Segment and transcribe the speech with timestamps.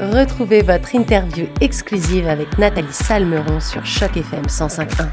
[0.00, 5.08] Retrouvez votre interview exclusive avec Nathalie Salmeron sur Choc FM 105.1.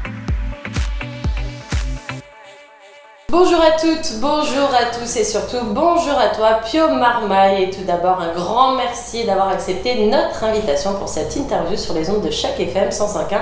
[3.28, 7.82] Bonjour à toutes, bonjour à tous et surtout bonjour à toi Pio Marmaille et tout
[7.84, 12.30] d'abord un grand merci d'avoir accepté notre invitation pour cette interview sur les ondes de
[12.30, 13.38] Choc FM 105.1.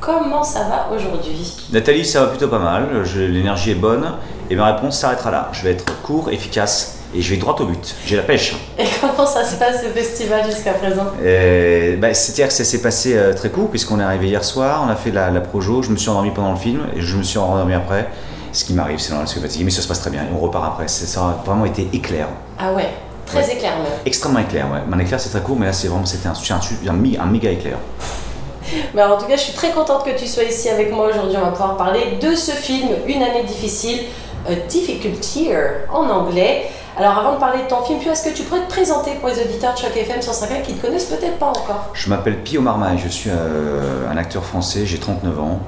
[0.00, 1.56] Comment ça va aujourd'hui?
[1.72, 4.12] Nathalie, ça va plutôt pas mal, l'énergie est bonne
[4.48, 5.50] et ma réponse s'arrêtera là.
[5.52, 7.94] Je vais être court, efficace et je vais droit au but.
[8.06, 8.54] J'ai la pêche.
[8.78, 11.04] Et comment ça se passe ce festival jusqu'à présent
[12.00, 14.90] bah, C'est-à-dire que ça s'est passé euh, très court puisqu'on est arrivé hier soir, on
[14.90, 17.38] a fait la, projo, je me suis endormi pendant le film et je me suis
[17.38, 18.08] endormi après.
[18.52, 20.34] Ce qui m'arrive, c'est normal, je suis fatigué, mais ça se passe très bien et
[20.34, 20.88] on repart après.
[20.88, 22.28] Ça a vraiment été éclair.
[22.58, 22.88] Ah ouais
[23.26, 23.86] Très éclair même.
[24.04, 24.78] Extrêmement éclair, ouais.
[24.90, 27.50] Un éclair c'est très court, mais là c'est vraiment c'était un, un, un, un méga
[27.50, 27.78] éclair.
[28.94, 31.36] Mais en tout cas, je suis très contente que tu sois ici avec moi aujourd'hui.
[31.36, 34.00] On va pouvoir parler de ce film, Une année difficile,
[34.48, 36.70] A Difficult Year en anglais.
[36.98, 39.38] Alors avant de parler de ton film, est-ce que tu pourrais te présenter pour les
[39.38, 41.90] auditeurs de Choc FM 105 qui ne te connaissent peut-être pas encore?
[41.92, 45.60] Je m'appelle Pio Marmaille, je suis euh, un acteur français, j'ai 39 ans.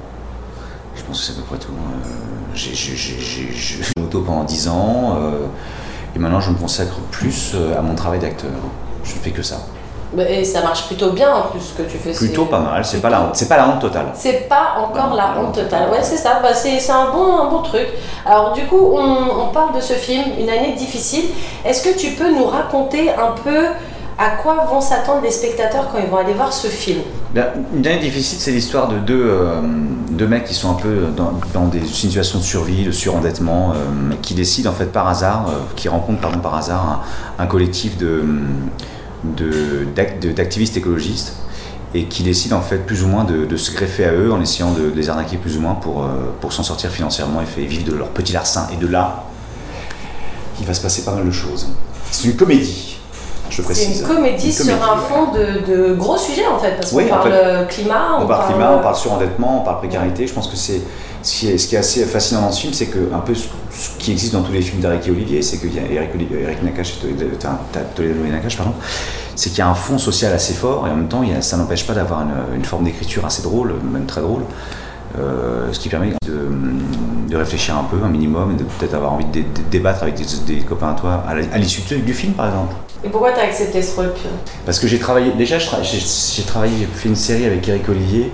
[0.96, 1.72] Je pense que c'est à peu près tout.
[1.72, 5.44] Euh, j'ai fait moto pendant 10 ans euh,
[6.16, 8.50] et maintenant je me consacre plus à mon travail d'acteur.
[9.04, 9.66] Je ne fais que ça.
[10.16, 12.12] Et ça marche plutôt bien en plus ce que tu fais.
[12.12, 14.06] Plutôt pas mal, c'est pas la honte, c'est pas la honte totale.
[14.14, 15.90] C'est pas encore la, honte totale.
[15.90, 17.88] Ouais, c'est ça, bah, c'est un bon, un bon truc.
[18.24, 21.24] Alors du coup, on, on, parle de ce film, une année difficile.
[21.64, 23.66] Est-ce que tu peux nous raconter un peu
[24.18, 27.00] à quoi vont s'attendre les spectateurs quand ils vont aller voir ce film?
[27.36, 29.60] Une année difficile, c'est l'histoire de deux, euh,
[30.10, 34.14] deux, mecs qui sont un peu dans, dans, des situations de survie, de surendettement, euh,
[34.20, 37.04] qui décident en fait par hasard, euh, qui rencontrent pardon, par hasard
[37.38, 38.24] un collectif de
[39.24, 41.34] d'activistes écologistes
[41.94, 44.72] et qui décident en fait plus ou moins de, se greffer à eux en essayant
[44.72, 47.96] de, les arnaquer plus ou moins pour, euh, pour s'en sortir financièrement et vivre de
[47.96, 48.68] leur petit larcin.
[48.72, 49.24] Et de là,
[50.60, 51.68] il va se passer pas mal de choses.
[52.10, 52.96] C'est une comédie.
[53.50, 53.88] Je précise.
[53.94, 58.18] C'est une comédie, sur un fond de, gros sujets en fait, parce qu'on parle climat,
[58.20, 60.26] on, parle, climat, on parle surendettement, on parle précarité.
[60.26, 60.82] Je pense que c'est
[61.22, 63.32] ce qui, est, ce qui est assez fascinant dans ce film, c'est que un peu
[63.78, 66.10] ce, qui existe dans tous les films d'Eric et Olivier, c'est qu'il y a Eric,
[66.30, 67.08] Eric Nakache et
[67.94, 68.74] Toledo et Nakache, pardon,
[69.36, 71.34] c'est qu'il y a un fond social assez fort et en même temps, il y
[71.34, 74.42] a, ça n'empêche pas d'avoir une, une, forme d'écriture assez drôle, même très drôle.
[75.18, 76.48] Euh, ce qui permet de,
[77.28, 80.58] de, réfléchir un peu, un minimum, et de peut-être avoir envie de, débattre avec des,
[80.58, 82.74] copains à toi à l'issue du film, par exemple.
[83.02, 84.12] Et pourquoi tu as accepté ce rôle
[84.66, 88.32] Parce que j'ai travaillé, déjà, j'ai travaillé, j'ai fait une série avec Eric Olivier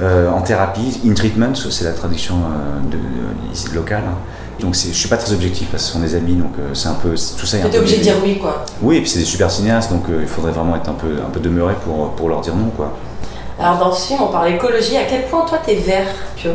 [0.00, 4.04] euh, en thérapie, in treatment, c'est la traduction euh, de, locale.
[4.08, 4.16] Hein.
[4.60, 6.94] Donc je suis pas très objectif parce que ce sont des amis, donc c'est un
[6.94, 7.58] peu tout ça.
[7.58, 8.64] Tu es obligé de dire oui, quoi.
[8.80, 11.30] Oui, et puis c'est des super cinéastes, donc il faudrait vraiment être un peu, un
[11.30, 12.92] peu demeuré pour, pour leur dire non, quoi.
[13.58, 14.96] Alors dans ce film, on parle écologie.
[14.96, 16.52] À quel point toi t'es vert, Pio?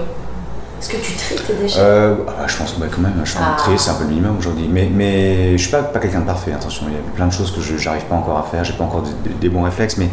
[0.80, 1.80] Est-ce que tu tries tes déchets?
[1.80, 3.56] Euh, ah bah, Je pense que bah, quand même, je suis ah.
[3.58, 4.70] trier, c'est un peu le minimum aujourd'hui.
[4.72, 6.86] Mais, mais je suis pas, pas quelqu'un de parfait, attention.
[6.88, 8.84] Il y a plein de choses que je n'arrive pas encore à faire, j'ai pas
[8.84, 9.04] encore
[9.42, 9.98] des, bons réflexes.
[9.98, 10.10] Mais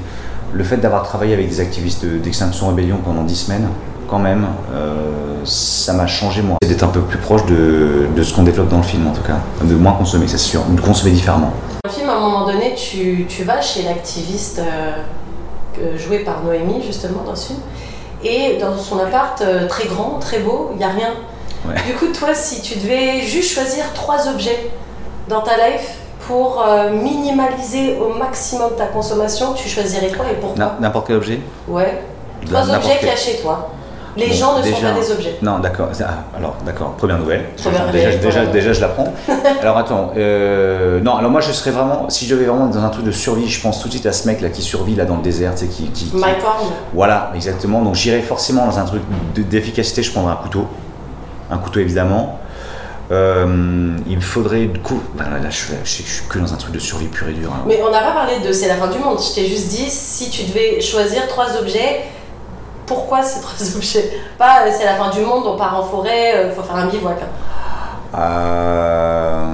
[0.53, 3.69] le fait d'avoir travaillé avec des activistes d'Extinction Rébellion pendant 10 semaines,
[4.15, 6.57] quand même, euh, ça m'a changé moi.
[6.65, 9.23] D'être un peu plus proche de, de ce qu'on développe dans le film en tout
[9.23, 9.39] cas.
[9.61, 11.53] De moins consommer, c'est sûr, de consommer différemment.
[11.83, 14.61] Dans le film, à un moment donné, tu, tu vas chez l'activiste.
[14.61, 17.59] Euh, joué par Noémie justement dans ce film.
[18.23, 21.11] Et dans son appart euh, très grand, très beau, il n'y a rien.
[21.85, 24.71] Du coup, toi, si tu devais juste choisir trois objets
[25.29, 25.97] dans ta life
[26.29, 30.77] pour minimaliser au maximum ta consommation, tu choisirais quoi et pourquoi?
[30.79, 31.41] N'importe quel objet?
[31.67, 32.03] Ouais.
[32.47, 33.71] Trois objets qu'il y a chez toi.
[34.17, 35.39] Les gens ne sont pas des objets.
[35.43, 35.89] Non, d'accord.
[36.01, 36.93] Ah, alors, d'accord.
[36.97, 37.47] Première nouvelle.
[37.93, 39.13] déjà, déjà, déjà, je la prends.
[39.61, 40.13] alors, attends.
[40.17, 42.09] Euh, non, alors moi, je serais vraiment.
[42.11, 44.13] Si je devais vraiment dans un truc de survie, je pense tout de suite à
[44.13, 45.85] ce mec là qui survit là dans le désert, tu sais, qui.
[45.89, 46.73] qui, Mike Horn.
[46.93, 47.83] Voilà, exactement.
[47.83, 49.03] Donc, j'irais forcément dans un truc
[49.35, 50.03] d'efficacité.
[50.03, 50.67] Je prendrais un couteau.
[51.51, 52.39] Un couteau, évidemment.
[53.11, 55.01] Euh, il me faudrait du coup.
[55.15, 57.53] Bah, là, je, je, suis que dans un truc de survie pure et dure.
[57.53, 57.65] Hein.
[57.67, 59.19] Mais on n'a pas parlé de c'est la fin du monde.
[59.21, 62.01] Je t'ai juste dit si tu devais choisir trois objets
[62.87, 66.33] pourquoi ces trois objets Pas euh, c'est la fin du monde, on part en forêt,
[66.35, 67.19] il euh, faut faire un bivouac.
[67.23, 67.29] Hein.
[68.19, 69.47] Euh,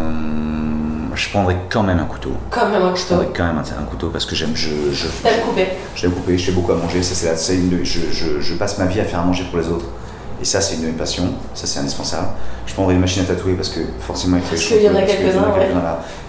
[1.14, 2.32] je prendrais quand même un couteau.
[2.50, 3.00] Quand même un couteau.
[3.00, 4.52] Je prendrais quand même un, couteau parce que j'aime.
[4.54, 7.02] Je, je, T'aimes couper J'aime couper, je fais beaucoup à manger.
[7.02, 9.68] Ça, c'est une, je, je, je, passe ma vie à faire à manger pour les
[9.68, 9.86] autres.
[10.40, 11.34] Et ça, c'est une de mes passions.
[11.54, 12.28] Ça, c'est indispensable.
[12.66, 14.94] Je prendrais une machine à tatouer parce que forcément, il faut Parce qu'il y en
[14.94, 15.52] a quelques-uns.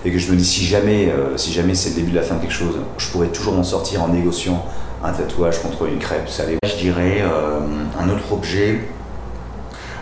[0.03, 2.35] Et que je me dis, si jamais, si jamais c'est le début de la fin
[2.35, 4.65] de quelque chose, je pourrais toujours m'en sortir en négociant
[5.03, 6.57] un tatouage contre une crêpe salée.
[6.63, 7.59] Je dirais euh,
[7.99, 8.87] un autre objet,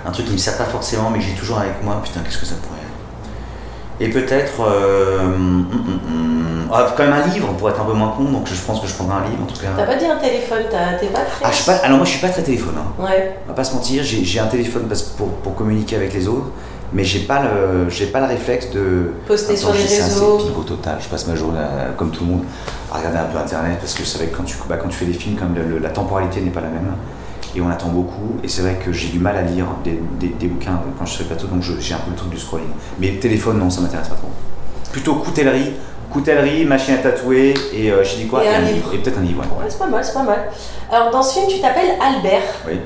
[0.05, 2.01] un truc qui me sert pas forcément mais que j'ai toujours avec moi.
[2.03, 4.01] Putain, qu'est-ce que ça pourrait être?
[4.01, 7.93] Et peut-être euh, hum, hum, hum, ah, quand même un livre pour être un peu
[7.93, 9.69] moins con, donc je pense que je prendrai un livre en tout cas.
[9.75, 10.63] T'as pas dit un téléphone,
[10.99, 11.45] t'es pas très.
[11.45, 12.75] Ah, je pas, alors moi je suis pas très téléphone.
[12.77, 13.03] Hein.
[13.03, 13.37] Ouais.
[13.45, 16.51] On va pas se mentir, j'ai un téléphone parce, pour, pour communiquer avec les autres,
[16.94, 20.38] mais j'ai pas le j'ai pas le réflexe de poster sur les c'est réseaux.
[20.38, 20.97] pipeau total.
[21.01, 22.44] Je passe ma journée à- comme tout le monde
[22.91, 24.97] à regarder un peu internet parce que c'est vrai que quand tu bah, quand tu
[24.97, 26.91] fais des films comme le- le- la temporalité n'est pas la même
[27.56, 30.33] et on attend beaucoup et c'est vrai que j'ai du mal à lire des, des-
[30.33, 32.68] des bouquins quand je suis sur plateaux donc j'ai un peu le truc du scrolling.
[33.00, 34.30] Mais téléphone non ça m'intéresse pas trop.
[34.92, 35.74] Plutôt coutellerie,
[36.12, 38.74] coutellerie, machine à tatouer et euh, j'ai dit quoi Et un livre.
[38.74, 38.94] livre.
[38.95, 39.42] et peut-être un livre.
[39.42, 39.63] ouais.
[39.63, 40.50] Ouais, c'est pas mal, c'est pas mal.
[40.92, 42.42] Alors dans ce film, tu t'appelles Albert.
[42.68, 42.80] Oui.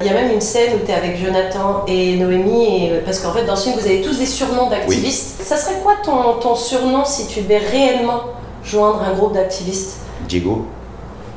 [0.00, 3.18] Il y a même une scène où tu es avec Jonathan et Noémie, et, parce
[3.18, 5.42] qu'en fait dans ce film, vous avez tous des surnoms d'activistes.
[5.42, 8.20] Ça serait quoi ton, ton surnom si tu devais réellement
[8.64, 9.96] joindre un groupe d'activistes?
[10.28, 10.66] Diego.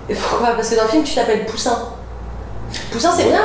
[0.09, 0.49] Et pourquoi?
[0.55, 1.77] Parce que dans le film, tu t'appelles Poussin.
[2.91, 3.41] Poussin, c'est bien.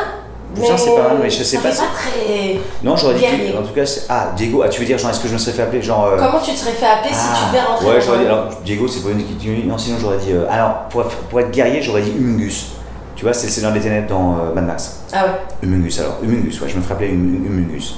[0.55, 2.61] Poussin, c'est pas mal, mais je sais pas pas très.
[2.83, 3.25] Non j'aurais dit
[3.59, 5.53] en tout cas ah Diego ah tu veux dire genre est-ce que je me serais
[5.53, 7.95] fait appeler genre euh, Comment tu te serais fait appeler si tu devais rentrer Ouais,
[7.95, 8.25] dans j'aurais dit.
[8.27, 10.33] Alors, Diego, c'est pas une Non, sinon, j'aurais dit.
[10.33, 12.67] euh, alors, pour, pour être guerrier, j'aurais dit Humungus.
[13.17, 15.01] Tu vois, c'est le Seigneur des Ténèbres dans euh, Mad Max.
[15.13, 15.31] Ah ouais.
[15.63, 16.19] Humungus, alors.
[16.23, 17.97] Humungus, ouais, je me Hum- Humungus.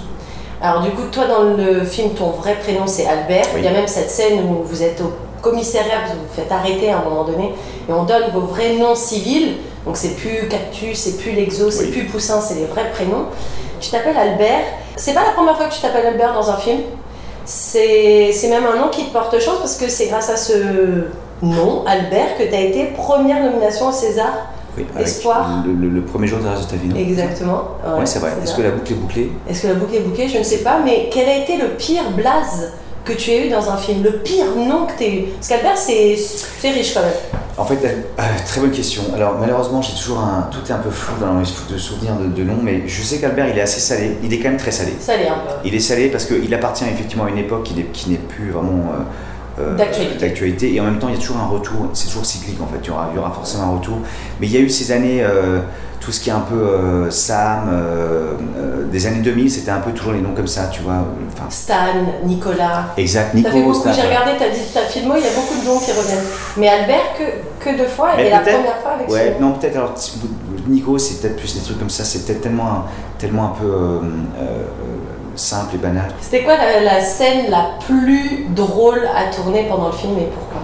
[0.60, 3.44] Alors du coup, toi dans le film, ton vrai prénom c'est Albert.
[3.54, 3.60] Oui.
[3.60, 5.12] Il y a même cette scène où vous êtes au
[5.42, 7.52] commissariat, vous vous faites arrêter à un moment donné,
[7.88, 9.56] et on donne vos vrais noms civils.
[9.86, 11.90] Donc c'est plus Cactus, c'est plus Lexo, c'est Oui.
[11.92, 13.26] plus Poussin, c'est les vrais prénoms.
[13.80, 14.64] Tu t'appelles Albert.
[14.96, 16.80] C'est pas la première fois que tu t'appelles Albert dans un film.
[17.44, 21.04] C'est c'est même un nom qui te porte chance parce que c'est grâce à ce
[21.42, 24.32] nom, Albert, que tu as été première nomination au César.
[24.78, 25.64] Oui, Espoir.
[25.66, 27.62] Le, le- le premier jour de la reste de ta vie, non Exactement.
[27.98, 28.32] Ouais, c'est vrai.
[28.42, 29.32] Est-ce que la boucle est bouclée?
[29.48, 31.68] Est-ce que la boucle est bouquée Je ne sais pas, mais quel a été le
[31.76, 32.72] pire blaze
[33.04, 34.02] que tu as eu dans un film?
[34.02, 35.22] Le pire nom que tu as eu?
[35.36, 36.16] Parce qu'Albert, c'est
[36.70, 37.10] riche quand même.
[37.56, 39.02] En fait, euh, très bonne question.
[39.16, 40.48] Alors, malheureusement, j'ai toujours un.
[40.52, 43.18] Tout est un peu flou dans les de souvenirs de, de noms, mais je sais
[43.18, 44.16] qu'Albert, il est assez salé.
[44.22, 44.92] Il est quand même très salé.
[44.92, 45.54] L'est un peu.
[45.64, 47.74] Il est salé parce qu'il appartient effectivement à une époque qui
[48.10, 49.02] n'est, plus vraiment euh, euh,
[49.76, 50.16] D'actualité.
[50.18, 50.74] d'actualité.
[50.74, 51.88] Et en même temps, il y a toujours un retour.
[51.94, 52.78] C'est toujours cyclique en fait.
[52.82, 53.98] Il y aura, il y aura forcément un retour.
[54.40, 55.60] Mais il y a eu ces années, euh,
[56.00, 59.80] tout ce qui est un peu euh, Sam, euh, euh, des années 2000, c'était un
[59.80, 60.92] peu toujours les noms comme ça, tu vois.
[60.94, 61.74] euh, Enfin, Stan,
[62.24, 62.86] Nicolas.
[62.96, 63.92] exact, Nico, Stan.
[63.92, 64.44] j'ai regardé ta,
[64.80, 66.24] ta filmo, il y a beaucoup de noms qui reviennent.
[66.56, 69.76] Mais Albert, que, que deux fois, Mais et la première fois avec Ouais, non, peut-être.
[69.76, 69.94] Alors,
[70.68, 72.04] Nico, c'est peut-être plus des trucs comme ça.
[72.04, 72.84] C'est peut-être tellement, un-
[73.18, 73.98] tellement un peu euh,
[74.40, 74.62] euh,
[75.38, 76.10] simple et banal.
[76.20, 80.60] C'était quoi la, la scène la plus drôle à tourner pendant le film et pourquoi?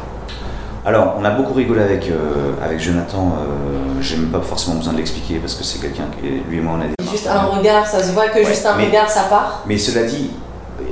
[0.86, 3.36] Alors, on a beaucoup rigolé avec, euh, avec Jonathan.
[3.38, 6.60] Euh, J'ai même pas forcément besoin de l'expliquer parce que c'est quelqu'un qui, lui et
[6.60, 7.10] moi, on a des.
[7.10, 9.62] Juste un regard, ça se voit que Ouais, juste un mais- regard, ça part?
[9.66, 10.30] Mais cela dit,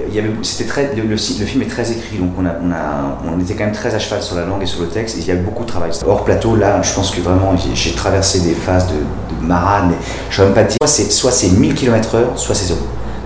[0.08, 2.50] il y avait, c'était très, le, le, le film est très écrit, donc on, a,
[2.62, 4.88] on, a, on était quand même très à cheval sur la langue et sur le
[4.88, 5.90] texte, et il y a beaucoup de travail.
[6.06, 9.96] Hors plateau, là, je pense que vraiment, j'ai- traversé des phases de, de marade, mais
[10.31, 12.67] je ne vais même pas te dire, soit c'est, soit c'est 1000 km/h, soit c'est
[12.67, 12.81] zéro.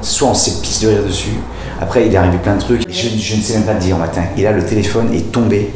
[0.06, 1.32] Soit on s'est pisse de rire dessus,
[1.80, 4.22] après il est arrivé plein de trucs, je, ne sais même pas te dire, matin.
[4.36, 5.72] Et là, le téléphone est tombé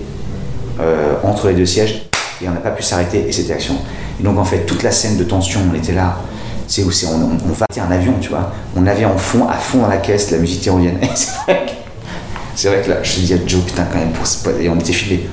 [0.79, 2.03] euh, entre les deux sièges,
[2.41, 3.75] et on n'a pas pu s'arrêter, et c'était action.
[4.21, 6.21] Et donc en fait, toute la scène de tension, on était là,
[6.69, 8.53] c'est où c'est, on, on, on un avion, tu vois.
[8.77, 11.01] On avait en fond, à fond dans la caisse, la musique tyrolienne.
[12.55, 14.77] C'est vrai vrai que là, je dis à Joe, putain, quand même, pour, et on
[14.79, 15.29] était filés.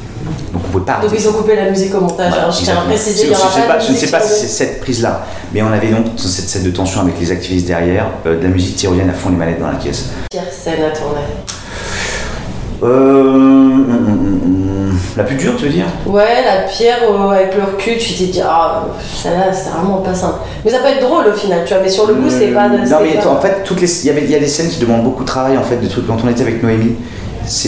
[0.53, 2.33] Donc on pouvait pas Donc ils ont coupé la musique au montage.
[2.33, 5.61] Voilà, je tiens à préciser, je de ne sais pas si c'est cette prise-là, mais
[5.61, 8.75] on avait donc cette scène de tension avec les activistes derrière, euh, de la musique
[8.75, 10.05] tyrolienne à fond, les manettes dans la caisse.
[10.31, 11.21] Pire scène à tourner.
[12.83, 15.87] Euh, hum, hum, hum, la plus dure, tu veux dire?
[16.05, 18.85] Ouais, la pierre euh, avec le recul, tu t'es dit, ah,
[19.15, 20.35] celle-là, c'était vraiment pas simple.
[20.63, 22.69] Mais ça peut être drôle au final, tu vois, mais sur le coup, c'est pas.
[22.69, 24.69] Non, mais pas- en fait, toutes les, il y avait, il y a des scènes
[24.69, 26.05] qui demandent beaucoup de travail, en fait, des trucs.
[26.05, 26.95] Quand on était avec Noémie,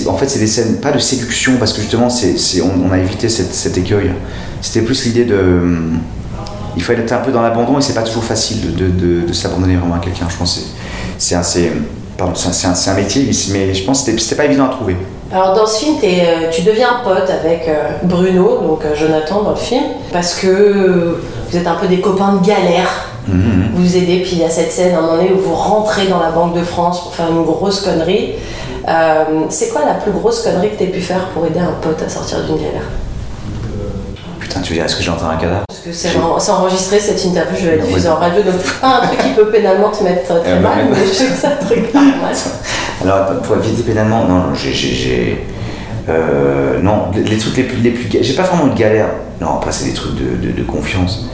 [0.08, 2.98] en fait, c'est des scènes, pas de séduction, parce que justement, c'est, on, on a
[2.98, 4.12] évité cette, cet écueil.
[4.62, 5.36] C'était plus l'idée de.
[5.38, 6.00] hum,
[6.76, 9.28] Il fallait être un peu dans l'abandon et c'est pas toujours facile de, de, de-
[9.28, 10.28] de s'abandonner vraiment à quelqu'un.
[10.30, 10.62] Je pense que
[11.18, 11.72] c'est, c'est un,
[12.18, 14.96] pardon, c'est métier, mais je pense que c'était, pas évident à trouver.
[15.32, 19.52] Alors dans ce film, euh, tu deviens pote avec euh, Bruno, donc euh, Jonathan dans
[19.52, 21.20] le film, parce que
[21.50, 23.06] vous êtes un peu des copains de galère.
[23.28, 23.70] Mhm.
[23.76, 25.54] Vous vous aidez, puis il y a cette scène à un moment donné où vous
[25.54, 28.34] rentrez dans la Banque de France pour faire une grosse connerie.
[28.90, 32.02] Euh, c'est quoi la plus grosse connerie que tu pu faire pour aider un pote
[32.02, 32.90] à sortir d'une galère
[34.40, 37.00] Putain, tu veux dire, est-ce que j'ai un cadavre Parce que c'est, en- c'est enregistré
[37.00, 39.90] cette interview, je vais la diffuser en radio, donc pas un truc qui peut pénalement
[39.92, 42.34] te mettre très Euh, mal, mais- je sais que ça te regarde mal.
[43.04, 45.46] Alors, pour éviter pénalement, non, j'ai.
[46.10, 47.78] euh, non, les, trucs les plus.
[47.78, 49.10] Les plus ga- j'ai pas vraiment de galère.
[49.40, 51.26] Non, après, c'est des trucs de, de- de confiance.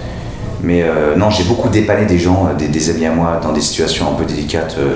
[0.61, 3.53] Mais euh, non, j'ai beaucoup dépanné des gens, euh, des, des amis à moi, dans
[3.53, 4.75] des situations un peu délicates.
[4.77, 4.95] Euh,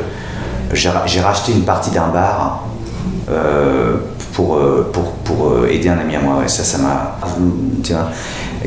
[0.74, 2.64] j'ai, ra- j'ai racheté une partie d'un bar
[3.30, 3.98] euh,
[4.34, 6.38] pour, euh, pour, pour euh, aider un ami à moi.
[6.40, 7.18] Ouais, ça, ça m'a.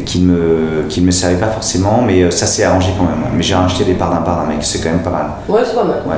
[0.06, 3.18] Qui ne me, qui me servait pas forcément, mais euh, ça s'est arrangé quand même.
[3.35, 5.26] Mais j'ai racheté des parts d'un bar d'un mec, c'est quand même pas mal.
[5.49, 6.02] Ouais, c'est pas mal.
[6.06, 6.16] Ouais.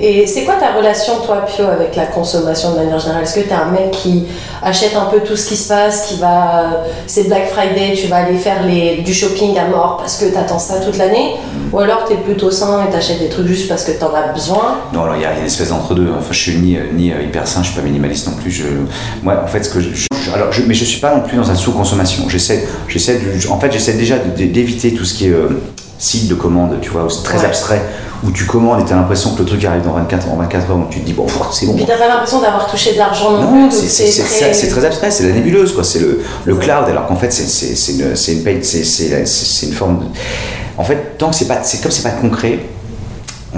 [0.00, 3.24] Et c'est quoi ta relation, toi, Pio, avec la consommation de manière générale?
[3.24, 4.26] Est-ce que tu es un mec qui
[4.62, 6.84] achète un peu tout ce qui se passe, qui va.
[7.06, 10.36] C'est Black Friday, tu vas aller faire les, du shopping à mort parce que tu
[10.36, 11.34] attends ça toute l'année?
[11.72, 14.04] Ou alors tu es plutôt sain et tu achètes des trucs juste parce que tu
[14.04, 14.78] en as besoin?
[14.92, 16.08] Non, alors il y, a une espèce d'entre-deux.
[16.16, 18.50] Enfin, je suis ni, ni euh, hyper sain, je suis pas minimaliste non plus.
[18.50, 18.64] Je,
[19.22, 20.06] moi, en fait, ce que je.
[20.32, 22.28] alors, je, mais je suis pas non plus dans un sous-consommation.
[22.28, 25.32] J'essaie, j'essaie en fait, j'essaie déjà d'éviter tout ce qui est.
[25.32, 25.48] Euh,
[25.98, 27.82] site de commande, tu vois, très abstrait,
[28.24, 30.70] où tu commandes et tu as l'impression que le truc arrive dans 24, en 24
[30.70, 31.76] heures, où tu te dis, bon, c'est bon.
[31.76, 33.78] Et t'as pas l'impression d'avoir touché de l'argent non, non plus.
[33.88, 34.84] C'est très...
[34.84, 38.14] abstrait, c'est la nébuleuse, quoi, c'est le, le cloud, alors qu'en fait, c'est une, une,
[38.64, 40.04] c'est une forme de...
[40.76, 42.60] En fait, tant que c'est pas, c'est comme c'est pas concret,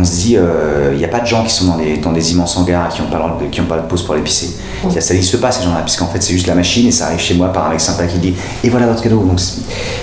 [0.01, 2.13] on se dit, il euh, n'y a pas de gens qui sont dans des, dans
[2.13, 4.57] des immenses hangars qui n'ont pas, qui ont pas de pause pour l'épicer.
[4.85, 4.99] Mm.
[4.99, 7.35] Ça n'existe pas ces gens-là, puisqu'en fait c'est juste la machine et ça arrive chez
[7.35, 9.23] moi par un mec sympa qui dit et voilà votre cadeau.
[9.23, 9.41] Donc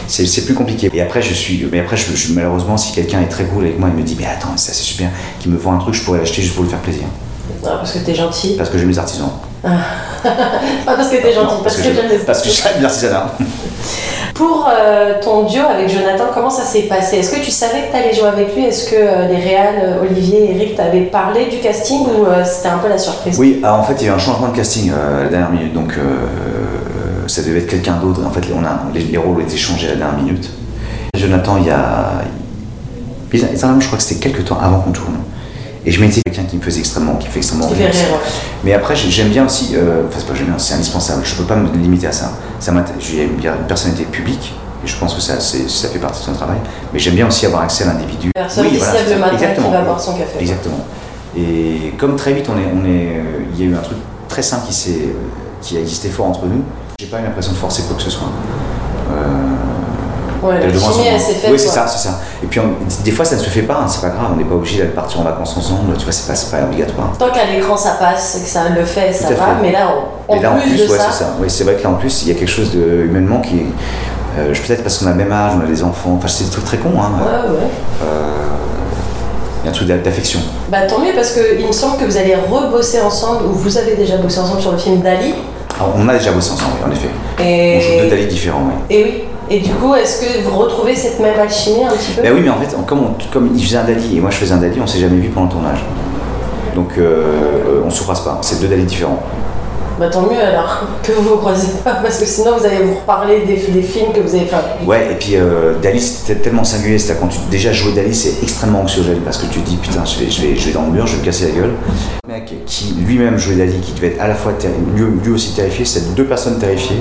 [0.08, 0.89] c'est plus compliqué.
[0.94, 3.89] Et après, je suis, mais après je, malheureusement, si quelqu'un est très cool avec moi,
[3.92, 6.20] il me dit mais attends, ça c'est super, qui me vend un truc, je pourrais
[6.20, 7.04] l'acheter juste pour lui faire plaisir.
[7.66, 8.56] Ah, parce que t'es gentil.
[8.58, 9.32] Parce que j'aime les artisans.
[9.63, 9.70] Ah.
[10.24, 13.34] pas parce que t'es gentil, parce, que, j'aime les Parce que j'aime l'artisanat.
[14.38, 17.17] Pour euh, ton duo avec Jonathan, comment ça s'est passé?
[17.17, 18.65] Est-ce que tu savais que tu allais jouer avec lui?
[18.65, 22.67] Est-ce que euh, les réals, euh, Olivier et Eric, t'avaient parlé du casting ou c'était
[22.67, 23.36] un peu la surprise?
[23.39, 25.74] Oui, en fait, il y a eu un changement de casting à la dernière minute,
[25.74, 25.96] donc
[27.25, 28.22] ça devait être quelqu'un d'autre.
[28.24, 30.51] En fait, on a, les, rôles ont été changés à la dernière minute.
[31.17, 32.12] Jonathan, il y a.
[33.34, 35.15] je crois que c'était quelques temps avant qu'on tourne.
[35.88, 37.89] Et je m'étais quelqu'un qui me faisait extrêmement, qui fait extrêmement rire.
[38.65, 41.22] Mais après, j'aime bien aussi, euh, enfin c'est pas j'aime bien, c'est indispensable.
[41.24, 42.34] Je peux pas me limiter à ça.
[42.60, 43.39] ça J'ai une
[43.70, 44.53] personnalité publique.
[44.84, 46.58] Et je pense que ça, ça fait partie de son travail.
[46.91, 48.32] Mais j'aime bien aussi avoir accès à l'individu.
[48.36, 50.39] Personne oui, qui voilà, le matin qui va boire son café.
[50.41, 50.86] Exactement.
[51.38, 53.98] Et comme très vite, on est, on est, euh, il y a eu un truc
[54.27, 55.13] très simple qui, euh,
[55.62, 56.63] qui a existé fort entre nous.
[57.00, 58.27] J'ai pas eu l'impression de forcer quoi que ce soit.
[60.41, 61.50] Ouais, la chimie, elle s'est faite.
[61.51, 62.20] Oui, c'est ça, c'est ça.
[62.44, 62.60] Et puis,
[63.03, 64.79] des fois, ça ne se fait pas, hein, c'est pas grave, on n'est pas obligé
[64.79, 67.13] d'aller partir en vacances ensemble, tu vois, c'est pas, pas obligatoire.
[67.17, 69.89] Tant qu'à l'écran, ça passe, que ça le fait, ça va, mais là,
[70.27, 71.10] en, là, plus, de ouais, ça...
[71.12, 71.25] c'est.
[71.39, 73.65] Oui, c'est vrai que là, en plus, il y a quelque chose de, humainement qui
[74.38, 76.51] euh, Peut-être parce qu'on a le même âge, on a des enfants, enfin, c'est des
[76.51, 77.12] trucs très cons, hein.
[77.20, 77.67] Ouais, ouais.
[78.03, 78.48] Euh,
[79.63, 80.39] il y a un truc d'affection.
[80.70, 83.96] Bah tant mieux parce qu'il me semble que vous allez rebosser ensemble, ou vous avez
[83.96, 85.34] déjà bossé ensemble sur le film Dali.
[85.75, 87.10] Alors, on a déjà bossé ensemble, en effet.
[87.39, 87.77] Et...
[87.77, 88.96] On joue deux Dali différents, oui.
[88.96, 89.24] Et oui.
[89.50, 92.42] Et du coup, est-ce que vous retrouvez cette même alchimie un petit peu Ben oui,
[92.44, 94.80] mais en fait, comme, comme il faisait un Dali et moi je faisais un Dali,
[94.82, 95.86] on s'est jamais vu pendant le tournage.
[96.75, 97.01] Donc euh,
[97.66, 99.24] euh on ne souffrasse pas, c'est deux Dali différents.
[99.98, 102.96] Bah tant mieux alors que vous vous croisez pas, parce que sinon vous allez vous
[102.96, 104.86] reparler des, des films que vous avez fait.
[104.86, 108.44] Ouais, et puis euh, Dali c'était tellement singulier, c'est quand tu déjà joué Dali, c'est
[108.44, 110.84] extrêmement anxiogène parce que tu te dis putain, je vais, je, vais, je vais dans
[110.84, 111.74] le mur, je vais me casser la gueule.
[112.27, 114.51] Le mec qui lui-même jouait Dali, qui devait être à la fois
[114.94, 117.00] lui, lui aussi terrifié, c'est deux personnes terrifiées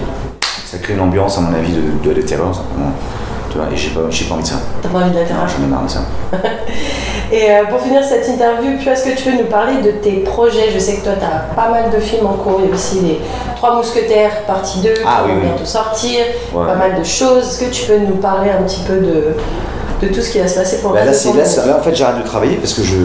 [0.76, 2.92] ça crée une ambiance, à mon avis, de, de, terreur, simplement.
[3.50, 4.56] Tu vois, et j'ai pas, pas envie de ça.
[4.83, 6.00] T'as pas envie de la terreur J'en ai marre de ça.
[7.33, 10.71] et euh, pour finir cette interview, est-ce que tu peux nous parler de tes projets?
[10.75, 12.61] Je sais que toi, tu as pas mal de films en cours.
[12.62, 13.21] Il y a aussi les
[13.56, 16.21] Trois Mousquetaires, partie 2, ah, qui vont bientôt sortir.
[16.52, 17.49] Pas mal de choses.
[17.49, 19.37] Est-ce que tu peux nous parler un petit peu de,
[20.02, 22.28] de tout ce qui va se passer pour bah, là, là, en fait, j'arrête de
[22.28, 22.97] travailler parce que je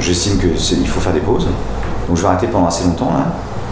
[0.00, 1.48] j'estime qu'il faut faire des pauses.
[2.06, 3.26] Donc je vais arrêter pendant assez longtemps là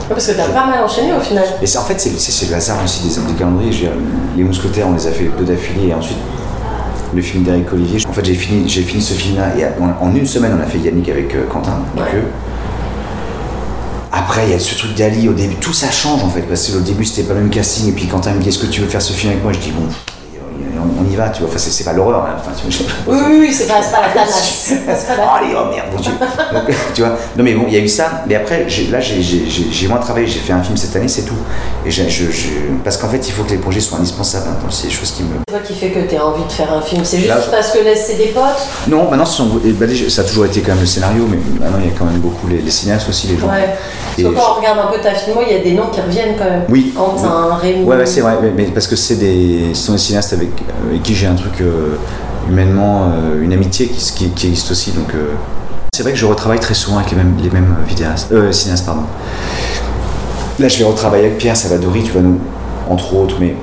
[0.09, 1.45] parce que tu as pas mal enchaîné au final.
[1.61, 3.91] Et en fait, c'est le hasard aussi des, des calendriers.
[4.37, 6.19] les mousquetaires, on les a fait deux d'affilée et ensuite
[7.15, 8.01] le film d'Eric Olivier.
[8.09, 11.09] En fait, j'ai fini, fini ce film-là et en, une semaine, on a fait Yannick
[11.09, 11.79] avec euh, Quentin.
[14.13, 16.69] Après, il y a ce truc d'Ali au début, tout ça change en fait, parce
[16.69, 18.67] que au début c'était pas le même casting, et puis Quentin me dit est-ce que
[18.67, 19.53] tu veux faire ce film avec moi?
[19.53, 20.16] Je dis bon, on,
[21.17, 21.49] y va, tu vois.
[21.49, 22.27] Enfin, c'est pas l'horreur.
[22.27, 22.37] Hein.
[22.39, 22.53] Enfin,
[23.07, 24.73] oui, oui, oui, c'est pas, pas la tanasse.
[25.19, 26.13] oh, allez, oh merde, bon Dieu.
[26.95, 27.17] tu vois.
[27.37, 28.25] Non, mais bon, il y a eu ça.
[28.27, 30.27] Mais après, là, j'ai moins travaillé.
[30.27, 31.39] J'ai fait un film cette année, c'est tout.
[31.85, 32.03] Et je,
[32.85, 34.47] parce qu'en fait, il faut que les projets soient indispensables.
[34.49, 35.37] Hein, c'est des choses qui me.
[35.49, 37.73] C'est quoi qui fait que tu as envie de faire un film C'est juste parce
[37.73, 38.67] que c'est des potes?
[38.89, 41.95] Non, maintenant, bah, ça a toujours été quand même le scénario, mais maintenant, il y
[41.95, 43.49] a quand même beaucoup les, cinéastes aussi, les gens.
[43.49, 43.77] Ouais.
[44.17, 46.37] Que quand on regarde un peu ta filmo, il y a des noms qui reviennent
[46.39, 46.65] quand même.
[46.69, 46.95] Oui.
[47.61, 47.85] Rémi.
[47.85, 50.49] Ouais, ouais c'est vrai, mais, parce que c'est des, ce sont des cinéastes avec
[50.89, 51.97] avec qui j'ai un truc euh,
[52.49, 54.91] humainement, euh, une amitié qui, qui, existe aussi.
[54.91, 55.35] Donc euh,
[55.95, 58.85] c'est vrai que je retravaille très souvent avec les mêmes, les mêmes vidéastes, cinéastes.
[58.85, 59.03] Pardon.
[60.59, 62.41] Là, je vais retravailler avec Pierre Savadori, tu vois, nous,
[62.91, 63.55] entre autres, mais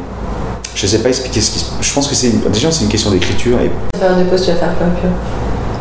[0.74, 3.12] je sais pas expliquer ce qui se Je pense que c'est déjà c'est une question
[3.12, 3.58] d'écriture.
[3.60, 3.68] Et...
[3.68, 4.88] de pause, tu vas faire quoi,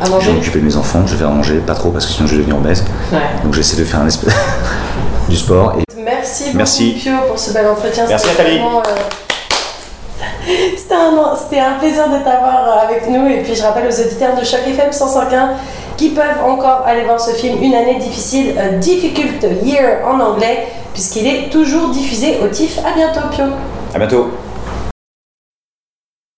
[0.04, 0.26] à manger?
[0.26, 2.26] Je vais m'occuper de mes enfants, je vais faire manger, pas trop parce que sinon
[2.26, 2.84] je vais devenir obèse.
[3.44, 4.34] Donc j'essaie de faire un espèce
[5.28, 5.76] du sport.
[5.78, 6.00] Et...
[6.02, 6.96] Merci beaucoup, Merci.
[6.98, 8.04] Pio, pour ce bel entretien.
[8.08, 8.60] Merci Nathalie.
[10.76, 13.26] C'était un, plaisir de t'avoir euh, avec nous.
[13.28, 15.48] Et puis je rappelle aux auditeurs de Choc FM 105.1
[15.96, 20.68] qui peuvent encore aller voir ce film Une année difficile, a Difficult Year en anglais,
[20.92, 22.78] puisqu'il est toujours diffusé au TIFF.
[22.78, 23.44] À bientôt, Pio.
[23.94, 24.30] À bientôt.